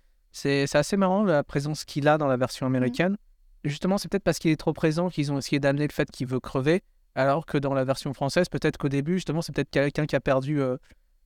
[0.73, 3.17] assez marrant la présence qu'il a dans la version américaine.
[3.63, 6.27] Justement, c'est peut-être parce qu'il est trop présent qu'ils ont essayé d'amener le fait qu'il
[6.27, 6.83] veut crever,
[7.15, 10.19] alors que dans la version française, peut-être qu'au début, justement, c'est peut-être quelqu'un qui a
[10.19, 10.77] perdu euh,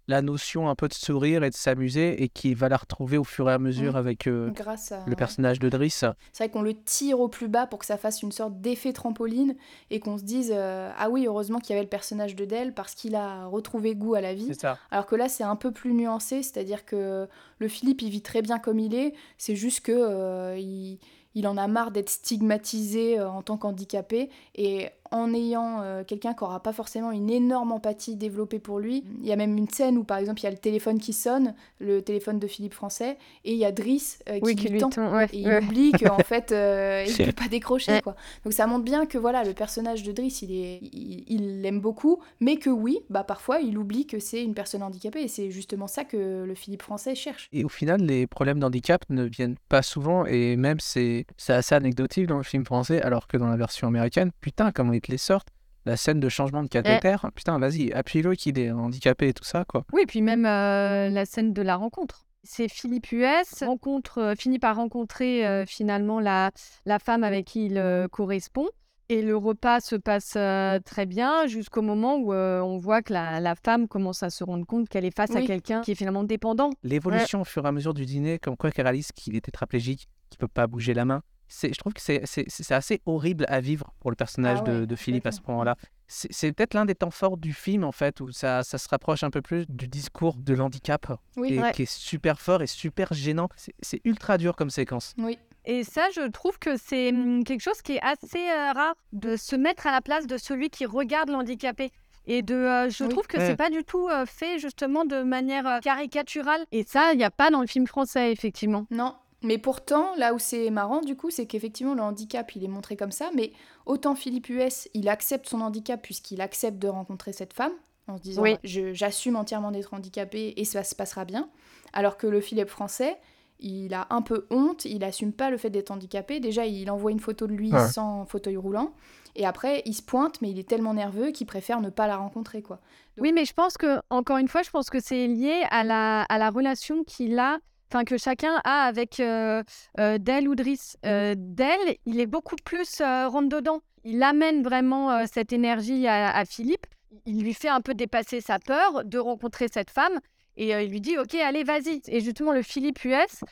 [0.09, 3.23] la notion un peu de sourire et de s'amuser et qui va la retrouver au
[3.23, 5.05] fur et à mesure avec euh, Grâce à.
[5.05, 6.03] le personnage de Driss.
[6.33, 8.91] C'est vrai qu'on le tire au plus bas pour que ça fasse une sorte d'effet
[8.91, 9.55] trampoline
[9.91, 12.73] et qu'on se dise euh, ah oui heureusement qu'il y avait le personnage de Dell
[12.73, 14.55] parce qu'il a retrouvé goût à la vie.
[14.55, 14.79] Ça.
[14.89, 17.27] Alors que là c'est un peu plus nuancé, c'est-à-dire que
[17.59, 20.97] le Philippe il vit très bien comme il est, c'est juste que euh, il,
[21.35, 26.43] il en a marre d'être stigmatisé en tant qu'handicapé et en ayant euh, quelqu'un qui
[26.43, 29.03] aura pas forcément une énorme empathie développée pour lui.
[29.21, 31.13] Il y a même une scène où par exemple il y a le téléphone qui
[31.13, 34.61] sonne, le téléphone de Philippe Français, et il y a Driss euh, qui, Oui, lui
[34.65, 34.89] qui lui tend.
[35.15, 38.01] ouais, et il oublie qu'en fait euh, il C'est- peut pas décrocher Ouais.
[38.01, 38.15] quoi.
[38.43, 41.79] Donc ça montre bien que voilà le personnage de Driss il est il il l'aime
[41.81, 45.49] beaucoup, mais que oui bah parfois il oublie que c'est une personne handicapée et c'est
[45.51, 47.47] justement ça que le Philippe Français cherche.
[47.51, 51.73] Et au final, les problèmes d'handicap ne viennent pas souvent, et même c'est c'est assez
[51.75, 55.11] anecdotique dans le film français, alors que dans la version américaine, putain, comment ils te
[55.11, 55.49] les sortent.
[55.85, 59.65] La scène de changement de cathéter, putain, vas-y, appuie-le qu'il est handicapé et tout ça,
[59.65, 59.85] quoi.
[59.93, 62.25] Oui, puis même euh, la scène de la rencontre.
[62.43, 66.51] C'est Philippe US, rencontre, euh, finit par rencontrer euh, finalement la,
[66.85, 68.67] la femme avec qui il euh, correspond.
[69.11, 73.11] Et le repas se passe euh, très bien jusqu'au moment où euh, on voit que
[73.11, 75.95] la, la femme commence à se rendre compte qu'elle est face à quelqu'un qui est
[75.95, 76.69] finalement dépendant.
[76.83, 80.07] L'évolution au fur et à mesure du dîner, comme quoi qu'elle réalise qu'il est tétraplégique,
[80.29, 83.59] qu'il peut pas bouger la main, je trouve que c'est, c'est, c'est assez horrible à
[83.59, 85.75] vivre pour le personnage Ah ouais, de, de Philippe à ce moment-là.
[86.07, 88.87] C'est, c'est peut-être l'un des temps forts du film, en fait, où ça, ça se
[88.89, 91.07] rapproche un peu plus du discours de l'handicap,
[91.37, 91.53] Oui.
[91.53, 91.71] et Ouais.
[91.71, 93.49] qui est super fort et super gênant.
[93.55, 95.13] C'est, c'est ultra dur comme séquence.
[95.17, 95.37] Oui.
[95.65, 99.35] Et ça, je trouve que c'est hum, quelque chose qui est assez euh, rare de
[99.35, 101.91] se mettre à la place de celui qui regarde l'handicapé.
[102.25, 103.09] Et de, euh, je Oui.
[103.09, 103.45] trouve que Ouais.
[103.47, 106.63] c'est pas du tout euh, fait justement de manière euh, caricaturale.
[106.71, 108.85] Et ça, il n'y a pas dans le film français, effectivement.
[108.91, 109.15] Non.
[109.41, 112.97] Mais pourtant, là où c'est marrant, du coup, c'est qu'effectivement, le handicap, il est montré
[112.97, 113.53] comme ça, mais
[113.85, 117.71] autant Philippe US, il accepte son handicap puisqu'il accepte de rencontrer cette femme,
[118.07, 118.53] en se disant, Oui.
[118.53, 121.49] bah, j'assume entièrement d'être handicapé et ça se passera bien.
[121.93, 123.17] Alors que le Philippe français,
[123.61, 126.39] il a un peu honte, il assume pas le fait d'être handicapé.
[126.39, 127.87] Déjà, il envoie une photo de lui Ouais.
[127.89, 128.91] sans fauteuil roulant.
[129.35, 132.17] Et après, il se pointe, mais il est tellement nerveux qu'il préfère ne pas la
[132.17, 132.79] rencontrer, quoi.
[133.19, 136.23] Oui, mais je pense que, encore une fois, je pense que c'est lié à la,
[136.23, 137.59] à la relation qu'il a,
[137.91, 139.63] enfin que chacun a avec euh,
[139.99, 140.97] euh, Del ou Driss.
[141.05, 143.81] Euh, Del, il est beaucoup plus euh, rentre-dedans.
[144.03, 146.85] Il amène vraiment euh, cette énergie à, à Philippe.
[147.25, 150.19] Il lui fait un peu dépasser sa peur de rencontrer cette femme.
[150.55, 152.01] Et il lui dit, OK, allez, vas-y.
[152.07, 153.43] Et justement, le Philippe US,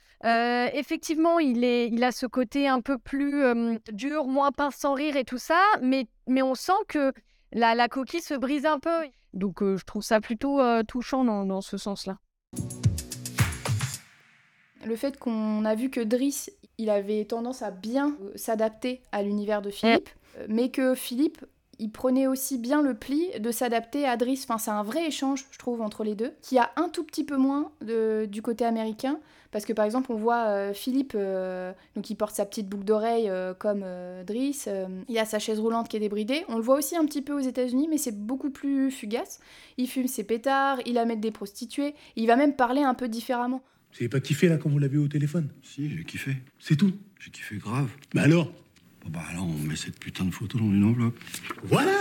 [0.73, 3.45] effectivement, il, est, il a ce côté un peu plus
[3.93, 5.61] dur, moins pince sans rire et tout ça.
[5.81, 7.13] Mais, mais on sent que
[7.53, 9.05] la, la coquille se brise un peu.
[9.33, 12.17] Donc je trouve ça plutôt touchant dans, dans ce sens-là.
[14.87, 19.21] Le fait qu'on a vu que Driss, il avait tendance à bien euh, s'adapter à
[19.21, 21.43] l'univers de Philippe, euh, mais que Philippe,
[21.79, 24.45] il prenait aussi bien le pli de s'adapter à Driss.
[24.45, 27.23] Enfin, c'est un vrai échange, je trouve, entre les deux, qui a un tout petit
[27.25, 29.19] peu moins de- du côté américain.
[29.51, 32.83] Parce que par exemple, on voit euh, Philippe, euh, donc il porte sa petite boucle
[32.83, 33.85] d'oreille euh, comme
[34.25, 34.69] Driss,
[35.09, 36.45] il a sa chaise roulante qui est débridée.
[36.49, 39.39] On le voit aussi un petit peu aux États-Unis, mais c'est beaucoup plus fugace.
[39.77, 43.61] Il fume ses pétards, il amène des prostituées, il va même parler un peu différemment.
[43.91, 45.49] Vous avez pas kiffé là quand vous l'avez eu au téléphone?
[45.63, 46.35] Si, j'ai kiffé.
[46.59, 46.91] C'est tout?
[47.19, 47.89] J'ai kiffé grave.
[48.13, 48.51] Bah alors?
[49.03, 51.17] Bon, bah alors, on met cette putain de photo dans une enveloppe.
[51.63, 51.91] Voilà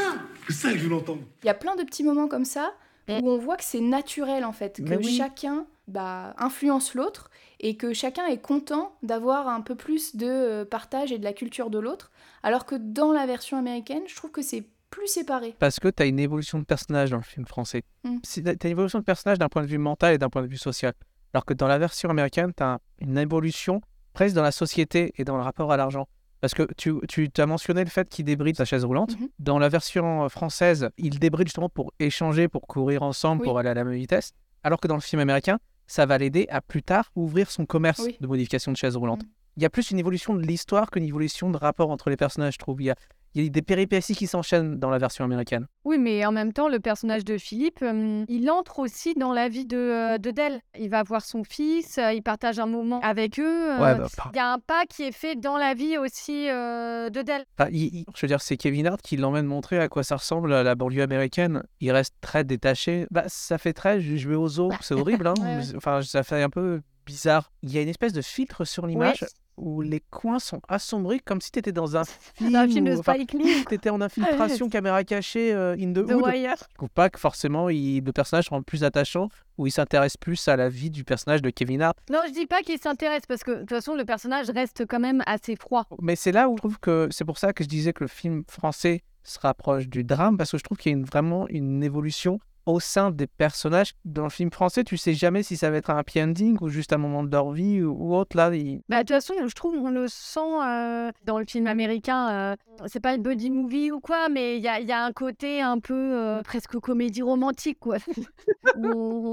[0.48, 1.22] C'est ça que je voulais entendre.
[1.42, 2.74] Il y a plein de petits moments comme ça
[3.08, 5.16] où on voit que c'est naturel en fait, que Mais oui.
[5.16, 10.64] chacun bah, influence l'autre et que chacun est content d'avoir un peu plus de euh,
[10.64, 12.10] partage et de la culture de l'autre,
[12.42, 15.54] alors que dans la version américaine, je trouve que c'est plus séparé.
[15.58, 17.82] Parce que tu as une évolution de personnage dans le film français.
[18.04, 18.16] Mm.
[18.22, 20.48] Tu as une évolution de personnage d'un point de vue mental et d'un point de
[20.48, 20.92] vue social.
[21.36, 23.82] Alors que dans la version américaine, tu as une évolution
[24.14, 26.08] presque dans la société et dans le rapport à l'argent.
[26.40, 29.20] Parce que tu, tu as mentionné le fait qu'il débride sa chaise roulante.
[29.20, 29.28] Mhm.
[29.38, 33.48] Dans la version euh, française, il débride justement pour échanger, pour courir ensemble, Oui.
[33.48, 34.32] pour aller à la même vitesse.
[34.62, 38.00] Alors que dans le film américain, ça va l'aider à plus tard ouvrir son commerce
[38.06, 38.16] Oui.
[38.18, 39.22] de modification de chaise roulante.
[39.22, 39.28] Mhm.
[39.58, 42.54] Il y a plus une évolution de l'histoire qu'une évolution de rapport entre les personnages,
[42.54, 42.80] je trouve.
[42.80, 42.96] Il y a,
[43.36, 45.66] il y a des péripéties qui s'enchaînent dans la version américaine.
[45.84, 49.48] Oui, mais en même temps, le personnage de Philippe, euh, il entre aussi dans la
[49.48, 50.60] vie de, euh, de Dell.
[50.78, 53.44] Il va voir son fils, euh, il partage un moment avec eux.
[53.44, 56.46] euh, Ouais, bah, Il y a un pas qui est fait dans la vie aussi
[56.46, 57.44] de Dell.
[57.58, 60.16] Enfin, il- il- je veux dire, c'est Kevin Hart qui l'emmène montrer à quoi ça
[60.16, 61.62] ressemble à la banlieue américaine.
[61.80, 63.06] Il reste très détaché.
[63.10, 64.70] Bah, ça fait très je vais aux eaux.
[64.80, 65.34] C'est horrible, hein.
[65.40, 65.76] Ouais, ouais.
[65.76, 67.52] Enfin, ça fait un peu bizarre.
[67.62, 69.24] Il y a une espèce de filtre sur l'image
[69.56, 72.52] où les coins sont assombris comme si tu étais dans un film.
[72.52, 73.64] Dans un film de où- Spike Lee.
[73.68, 76.24] T'étais en infiltration, caméra cachée, euh, in the The hood.
[76.26, 76.54] Wire.
[76.70, 80.46] Je trouve pas que forcément il, le personnage rend plus attachant ou il s'intéresse plus
[80.48, 81.96] à la vie du personnage de Kevin Hart.
[82.10, 85.00] Non, je dis pas qu'il s'intéresse parce que de toute façon, le personnage reste quand
[85.00, 85.86] même assez froid.
[86.02, 88.08] Mais c'est là où je trouve que c'est pour ça que je disais que le
[88.08, 91.48] film français se rapproche du drame parce que je trouve qu'il y a une- vraiment
[91.48, 93.94] une évolution au sein des personnages.
[94.04, 96.68] Dans le film français, tu sais jamais si ça va être un happy ending ou
[96.68, 98.36] juste un moment de leur vie ou, autre.
[98.36, 101.66] Là, il- Bah, de toute façon, je trouve on le sent euh, dans le film
[101.68, 102.28] américain.
[102.30, 105.04] euh, c'est pas le buddy movie ou quoi, mais il y a, il y a
[105.04, 107.96] un côté un peu euh, presque comédie romantique, quoi.
[108.76, 108.82] On,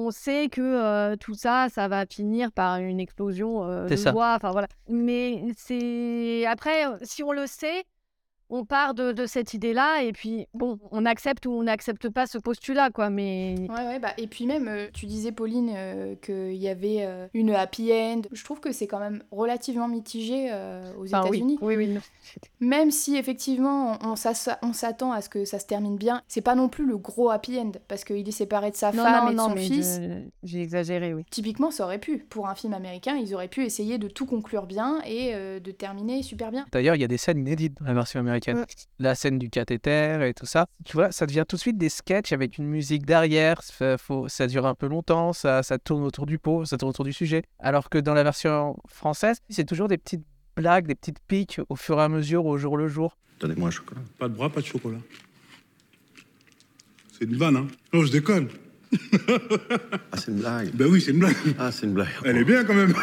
[0.08, 4.14] on sait que euh, tout ça, ça va finir par une explosion de ça.
[4.16, 4.68] Enfin voilà.
[4.88, 7.84] Mais c'est après, si on le sait.
[8.56, 12.28] On part de, de cette idée-là et puis bon, on accepte ou on n'accepte pas
[12.28, 13.10] ce postulat quoi.
[13.10, 16.98] Mais Ouais, ouais, bah, et puis même, euh, tu disais, Pauline, euh, qu'il y avait
[17.00, 18.22] euh, une happy end.
[18.32, 21.58] Je trouve que c'est quand même relativement mitigé euh, aux Enfin, oui, États-Unis.
[21.62, 22.02] oui, oui, non.
[22.60, 26.70] Même si effectivement on, s'attend à ce que ça se termine bien, c'est pas non
[26.70, 29.32] plus le gros happy end parce qu'il est séparé de sa non, femme non, et
[29.32, 30.00] de non, son mais fils.
[30.44, 31.24] j'ai exagéré, oui.
[31.32, 32.20] Typiquement, ça aurait pu.
[32.20, 35.72] Pour un film américain, ils auraient pu essayer de tout conclure bien et euh, de
[35.72, 36.68] terminer super bien.
[36.72, 38.43] D'ailleurs, il y a des scènes inédites dans la version américaine.
[38.52, 38.66] Ouais.
[39.00, 40.66] La scène du cathéter et tout ça.
[40.86, 43.62] Tu vois, ça devient tout de suite des sketchs avec une musique derrière.
[43.64, 46.90] Ça, faut- ça dure un peu longtemps, ça, ça tourne autour du pot, ça tourne
[46.90, 47.44] autour du sujet.
[47.60, 50.26] Alors que dans la version française, c'est toujours des petites
[50.56, 53.18] blagues, des petites piques au fur et à mesure, au jour le jour.
[53.40, 54.02] Donnez-moi un chocolat.
[54.20, 55.00] Pas de bras, pas de chocolat.
[57.18, 58.48] C'est une vanne, hein Non, je déconne.
[60.12, 60.70] Ah, c'est une blague.
[60.76, 61.36] Ben oui, c'est une blague.
[61.58, 62.10] Ah, c'est une blague.
[62.26, 62.94] Elle est bien quand même.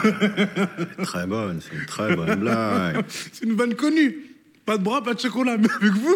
[1.03, 3.05] Très bonne, c'est une très bonne blague.
[3.09, 4.30] c'est une vanne connue.
[4.71, 6.15] Pas de bras, pas de chocolat, mais avec vous,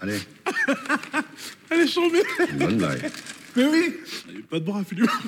[0.00, 0.16] Allez,
[1.70, 2.22] est chambée.
[2.54, 3.10] bonne blague.
[3.54, 3.94] Mais oui.
[4.48, 5.10] Pas de bras, Philippe.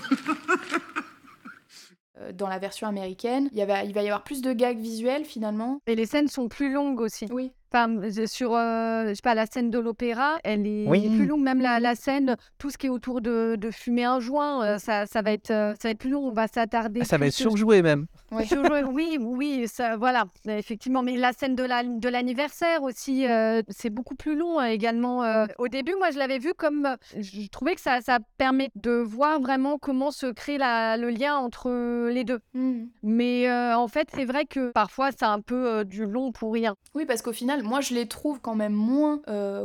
[2.20, 4.78] Euh, Dans la version américaine, il, y avait, il va y avoir plus de gags
[4.78, 5.80] visuels finalement.
[5.88, 7.26] Et les scènes sont plus longues aussi.
[7.32, 7.50] Oui.
[7.72, 11.08] Enfin, euh, sur, euh, je sais pas, la scène de l'opéra, elle est Oui.
[11.08, 11.42] plus longue.
[11.42, 15.06] Même la, la scène, tout ce qui est autour de, de fumer un joint, ça,
[15.06, 16.28] ça, va être, ça va être plus long.
[16.28, 17.00] On va s'attarder.
[17.02, 18.06] Ah, ça va être sur- surjoué même.
[18.92, 21.02] Oui, oui, ça, voilà, effectivement.
[21.02, 25.22] Mais la scène de la- de l'anniversaire aussi, euh, c'est beaucoup plus long euh, également.
[25.24, 25.46] euh.
[25.58, 29.40] Au début, moi, je l'avais vu comme, je trouvais que ça, ça permet de voir
[29.40, 32.40] vraiment comment se crée la- le lien entre les deux.
[32.54, 32.88] Mhm.
[33.02, 36.74] Mais euh, en fait, c'est vrai que parfois, c'est un peu du long pour rien.
[36.94, 39.20] Oui, parce qu'au final, moi, je les trouve quand même moins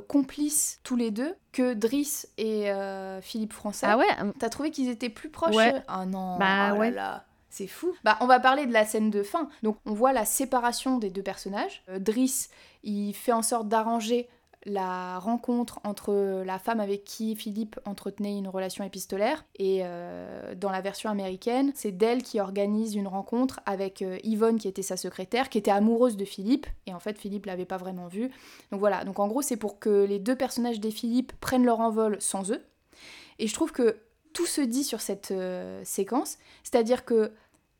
[0.07, 2.71] complices tous les deux que Driss et
[3.21, 3.87] Philippe Français.
[3.89, 4.05] Ah ouais
[4.39, 5.55] T'as trouvé qu'ils étaient plus proches?
[5.55, 5.73] Ouais.
[5.87, 6.91] Ah non, Bah oh là ouais.
[6.91, 7.93] là, c'est fou.
[8.03, 9.49] Bah, on va parler de la scène de fin.
[9.63, 11.83] Donc, on voit la séparation des deux personnages.
[11.89, 12.49] Euh, Driss,
[12.83, 14.29] il fait en sorte d'arranger
[14.65, 20.69] la rencontre entre la femme avec qui Philippe entretenait une relation épistolaire et euh, dans
[20.69, 24.97] la version américaine, c'est Dell qui organise une rencontre avec euh, Yvonne qui était sa
[24.97, 28.29] secrétaire, qui était amoureuse de Philippe et en fait Philippe l'avait pas vraiment vu.
[28.71, 31.79] Donc voilà, donc en gros c'est pour que les deux personnages des Philippe prennent leur
[31.79, 32.61] envol sans eux.
[33.39, 33.97] Et je trouve que
[34.33, 37.31] tout se dit sur cette euh, séquence, c'est-à-dire que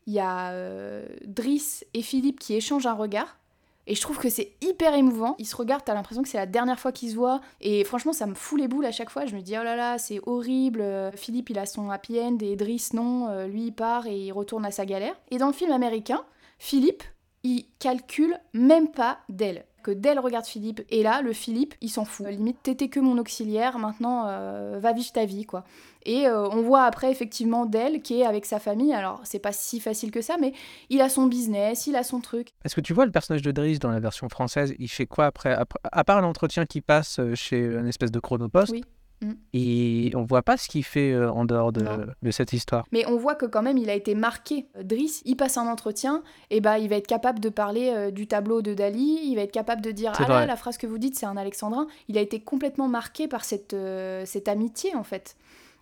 [0.09, 3.37] il y a euh, Driss et Philippe qui échangent un regard.
[3.85, 5.35] Et je trouve que c'est hyper émouvant.
[5.37, 7.41] Ils se regardent, t'as l'impression que c'est la dernière fois qu'ils se voient.
[7.61, 9.27] Et franchement, ça me fout les boules à chaque fois.
[9.27, 10.81] Je me dis, oh là là, c'est horrible.
[10.81, 13.27] Euh, Philippe, il a son happy end et Driss, non.
[13.29, 15.15] Euh, lui, il part et il retourne à sa galère.
[15.29, 16.23] Et dans le film américain,
[16.57, 17.03] Philippe,
[17.43, 19.65] il calcule même pas d'elle.
[19.83, 22.27] Que Dell regarde Philippe, et là, le Philippe, il s'en fout.
[22.27, 25.63] Limite, t'étais que mon auxiliaire, maintenant, euh, va vivre ta vie, quoi.
[26.05, 28.93] Et euh, on voit après, effectivement, Dell qui est avec sa famille.
[28.93, 30.53] Alors, c'est pas si facile que ça, mais
[30.89, 32.49] il a son business, il a son truc.
[32.63, 34.73] Est-ce que tu vois le personnage de Driss dans la version française?
[34.79, 38.19] Il fait quoi après, après À part l'entretien qui passe euh, chez un espèce de
[38.19, 38.83] chronopost, Oui.
[39.21, 39.31] Mm.
[39.53, 41.81] Et on voit pas ce qu'il fait euh, en dehors de,
[42.31, 42.85] cette histoire.
[42.91, 44.67] Mais on voit que quand même il a été marqué.
[44.77, 48.11] Euh, Driss, il passe un entretien, et bah il va être capable de parler euh,
[48.11, 50.87] du tableau de Dali, il va être capable de dire ah là la phrase que
[50.87, 51.87] vous dites c'est un alexandrin.
[52.07, 55.35] Il a été complètement marqué par cette, euh, cette amitié en fait.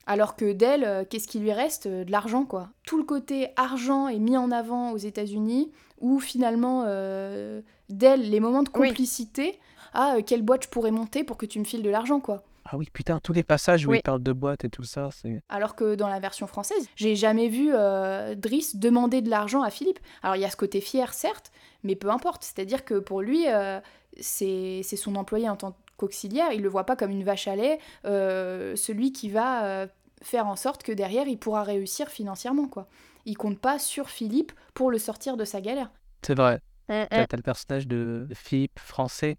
[0.08, 1.88] Alors que d'elle, euh, qu'est-ce qui lui reste?
[1.88, 2.70] De l'argent quoi.
[2.86, 5.70] Tout le côté argent est mis en avant aux États-Unis,
[6.00, 8.88] où finalement euh, d'elle les moments de Oui.
[8.90, 9.60] complicité.
[9.94, 12.44] Ah euh, quelle boîte je pourrais monter pour que tu me files de l'argent quoi.
[12.70, 14.00] Ah oui, putain, tous les passages où Oui.
[14.00, 15.42] il parle de boîte et tout ça, c'est.
[15.48, 19.70] Alors que dans la version française, j'ai jamais vu euh, Driss demander de l'argent à
[19.70, 20.00] Philippe.
[20.22, 21.52] Alors il y a ce côté fier, certes,
[21.84, 22.44] mais peu importe.
[22.44, 23.80] C'est-à-dire que pour lui, euh,
[24.20, 26.52] c'est c'est son employé en tant qu'auxiliaire.
[26.52, 29.88] Il le voit pas comme une vache à lait, euh, celui qui va euh,
[30.22, 32.68] faire en sorte que derrière, il pourra réussir financièrement.
[32.68, 32.88] quoi.
[33.26, 35.90] Il compte pas sur Philippe pour le sortir de sa galère.
[36.22, 36.60] C'est vrai.
[36.90, 39.38] Euh, T'as t'as le personnage de Philippe, français,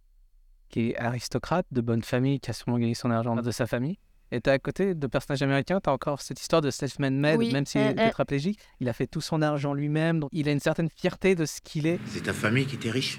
[0.68, 3.98] qui est aristocrate, de bonne famille, qui a sûrement gagné son argent de sa famille.
[4.30, 7.50] Et t'as à côté de personnage américain, t'as encore cette histoire de self-made Oui.
[7.52, 8.06] même s'il Euh, est euh.
[8.08, 11.46] tétraplégique, il a fait tout son argent lui-même, donc il a une certaine fierté de
[11.46, 11.98] ce qu'il est.
[12.06, 13.18] C'est ta famille qui était riche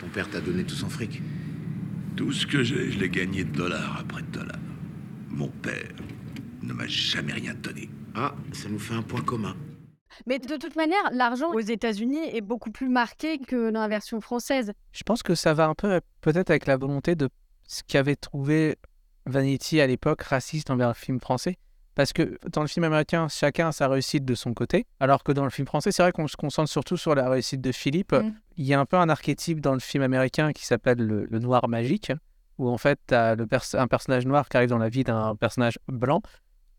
[0.00, 1.20] Ton père t'a donné tout son fric
[2.16, 4.56] Tout ce que j'ai, je l'ai gagné de dollar après dollar.
[5.28, 5.92] Mon père
[6.62, 7.90] ne m'a jamais rien donné.
[8.14, 9.54] Ah, ça nous fait un point commun.
[10.26, 14.20] Mais de toute manière, l'argent aux États-Unis est beaucoup plus marqué que dans la version
[14.20, 14.72] française.
[14.92, 17.28] Je pense que ça va un peu peut-être avec la volonté de
[17.66, 18.76] ce qu'avait trouvé
[19.26, 21.58] Vanity à l'époque raciste envers le film français.
[21.94, 25.32] Parce que dans le film américain, chacun a sa réussite de son côté, alors que
[25.32, 28.12] dans le film français, c'est vrai qu'on se concentre surtout sur la réussite de Philippe.
[28.12, 28.34] Mm.
[28.56, 31.38] Il y a un peu un archétype dans le film américain qui s'appelle le, le
[31.40, 32.12] noir magique,
[32.56, 33.36] où en fait, tu as
[33.74, 36.22] un personnage noir qui arrive dans la vie d'un personnage blanc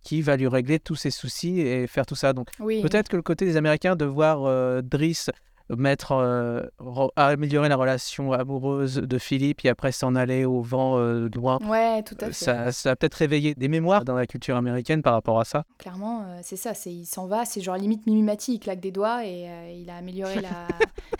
[0.04, 2.34] qui va lui régler tous ses soucis et faire tout ça.
[2.34, 2.82] Donc Oui.
[2.82, 5.30] Peut-être que le côté des Américains de voir euh, Driss
[5.78, 10.98] mettre, euh, re- améliorer la relation amoureuse de Philippe et après s'en aller au vent
[10.98, 12.34] euh, loin, Ouais, tout à euh, fait.
[12.34, 15.66] ça, ça a peut-être réveillé des mémoires dans la culture américaine par rapport à ça.
[15.78, 18.90] Clairement, euh, c'est ça, c'est il s'en va, c'est genre limite Mimimati, il claque des
[18.92, 20.68] doigts et euh, il a amélioré la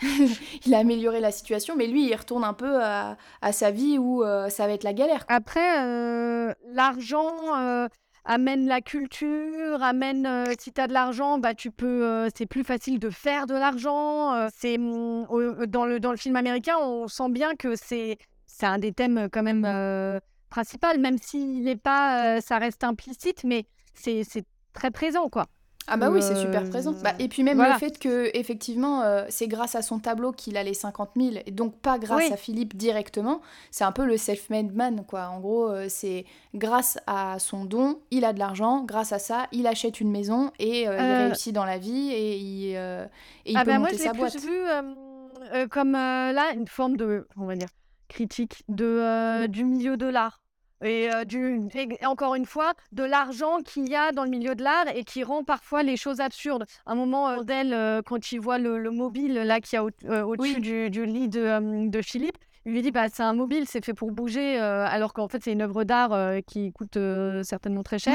[0.66, 3.98] il a amélioré la situation, mais lui il retourne un peu à, à sa vie
[3.98, 5.24] où euh, ça va être la galère.
[5.28, 7.86] Après, euh, l'argent euh,
[8.24, 12.46] amène la culture, amène euh, si tu as de l'argent, bah tu peux euh, c'est
[12.46, 17.30] plus facile de faire de l'argent, euh, c'est au- dans le film américain, on sent
[17.30, 22.58] bien que c'est c'est un des thèmes quand même principal même s'il n'est pas ça
[22.58, 24.24] reste implicite mais c'est
[24.72, 25.46] très présent quoi.
[25.92, 26.94] Ah bah oui, c'est super Euh, présent.
[27.02, 27.74] Bah, et puis même voilà.
[27.74, 31.30] le fait que effectivement euh, c'est grâce à son tableau qu'il a les 50 000
[31.44, 32.32] et donc pas grâce Oui.
[32.32, 35.26] à Philippe directement, c'est un peu le self-made man quoi.
[35.28, 36.24] En gros, euh, c'est
[36.54, 40.52] grâce à son don, il a de l'argent, grâce à ça, il achète une maison
[40.58, 43.08] et euh, il réussit dans la vie et il, et
[43.46, 44.32] il ah peut bah moi monter je l'ai sa boîte.
[44.32, 47.68] plus vu comme là une forme de on va dire
[48.08, 50.39] critique de du milieu de l'art
[50.82, 54.54] et euh, du et encore une fois de l'argent qu'il y a dans le milieu
[54.54, 56.64] de l'art et qui rend parfois les choses absurdes.
[56.86, 59.90] Un moment euh, d'elle euh, quand il voit le, le mobile là qui a au,
[60.06, 60.60] euh, au-dessus Oui.
[60.60, 62.36] du, du lit de, de Philippe.
[62.66, 65.52] Il lui dit bah c'est un mobile, c'est fait pour bouger, alors qu'en fait c'est
[65.52, 66.12] une œuvre d'art
[66.46, 66.98] qui coûte
[67.42, 68.14] certainement très cher.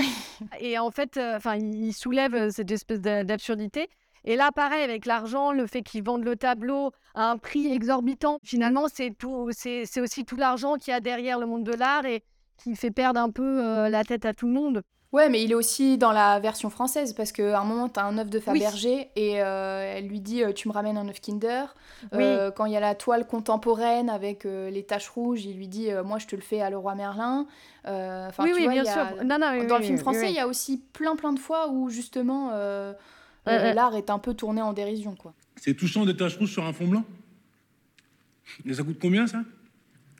[0.59, 3.89] Et en fait, enfin, il soulève cette espèce d'a- d'absurdité.
[4.23, 8.37] Et là, pareil, avec l'argent, le fait qu'ils vendent le tableau à un prix exorbitant,
[8.43, 9.15] finalement, c'est
[9.99, 12.23] aussi tout l'argent qu'il y a derrière le monde de l'art et
[12.57, 14.81] qui fait perdre un peu euh, la tête à tout le monde.
[15.11, 18.17] Ouais, mais il est aussi dans la version française parce qu'à un moment, t'as un
[18.17, 18.43] œuf de Oui.
[18.43, 21.73] Fabergé et euh, elle lui dit euh, Tu me ramènes un œuf Kinder.
[22.13, 25.69] Euh, Quand il y a la toile contemporaine avec euh, les taches rouges, il lui
[25.69, 27.47] dit Moi, je te le fais à Leroy Merlin.
[27.87, 29.23] Euh, enfin, oui, tu oui, vois, bien il y a- sûr.
[29.23, 30.31] Non, non, oui, Dans oui, le film oui, français, oui.
[30.31, 32.91] il y a aussi plein, plein de fois où justement euh,
[33.47, 35.15] euh, l'art est un peu tourné en dérision.
[35.15, 35.33] quoi.
[35.55, 37.05] C'est touchant des taches rouges sur un fond blanc?
[38.65, 39.39] Et ça coûte combien, ça?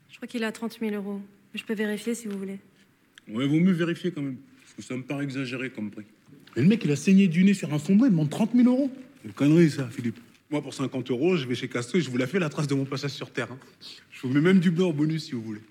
[0.09, 1.19] Je crois qu'il a 30 000 euros.
[1.55, 2.59] Je peux vérifier si vous voulez.
[3.29, 4.37] Ouais, vaut mieux vérifier quand même.
[4.61, 6.05] Parce que ça me paraît exagéré comme prix.
[6.55, 8.51] Mais le mec, il a saigné du nez sur un fond blanc, il demande 30
[8.55, 8.91] 000 euros.
[9.21, 10.19] C'est une connerie, ça, Philippe.
[10.51, 12.67] Moi, pour 50 euros, je vais chez Casto et je vous la fais la trace
[12.67, 13.51] de mon passage sur Terre.
[13.51, 13.57] hein.
[14.11, 15.61] Je vous mets même du blanc en bonus si vous voulez.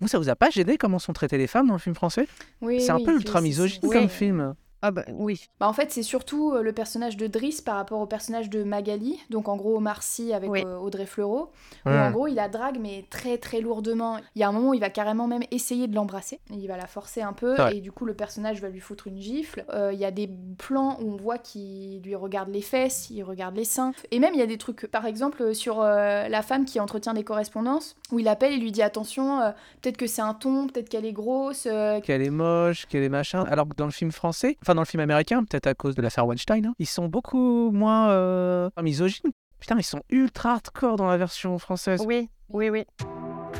[0.00, 2.26] Vous, ça vous a pas gêné comment sont traitées les femmes dans le film français?
[2.60, 4.08] Oui, C'est un oui, peu ultra misogyne comme oui.
[4.08, 4.54] film.
[4.82, 5.48] Ah bah oui.
[5.60, 8.64] Bah, en fait, c'est surtout euh, le personnage de Driss par rapport au personnage de
[8.64, 11.50] Magali, donc en gros Marcy avec euh, Audrey Fleurot,
[11.86, 14.18] où en gros il la drague mais très très lourdement.
[14.34, 16.76] Il y a un moment où il va carrément même essayer de l'embrasser, il va
[16.76, 19.64] la forcer un peu et du coup le personnage va lui foutre une gifle.
[19.72, 23.22] Euh, Il y a des plans où on voit qu'il lui regarde les fesses, il
[23.22, 26.42] regarde les seins, et même il y a des trucs, par exemple sur euh, la
[26.42, 30.06] femme qui entretient des correspondances, où il appelle et lui dit attention, euh, peut-être que
[30.06, 33.44] c'est un ton, peut-être qu'elle est grosse, euh, Qu'elle est moche, qu'elle est machin.
[33.44, 36.02] Alors que dans le film français, enfin dans le film américain, peut-être à cause de
[36.02, 39.32] l'affaire Weinstein, hein, ils sont beaucoup moins euh, misogynes.
[39.60, 42.02] Putain, ils sont ultra hardcore dans la version française.
[42.06, 42.84] Oui, oui, oui.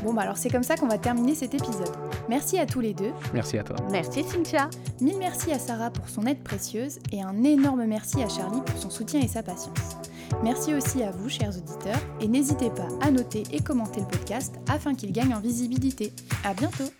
[0.03, 1.95] Bon bah alors c'est comme ça qu'on va terminer cet épisode.
[2.27, 3.11] Merci à tous les deux.
[3.33, 3.75] Merci à toi.
[3.91, 4.69] Merci Cynthia.
[4.99, 8.77] Mille merci à Sarah pour son aide précieuse et un énorme merci à Charlie pour
[8.79, 9.97] son soutien et sa patience.
[10.43, 14.55] Merci aussi à vous, chers auditeurs, et n'hésitez pas à noter et commenter le podcast
[14.67, 16.11] afin qu'il gagne en visibilité.
[16.43, 16.91] À bientôt!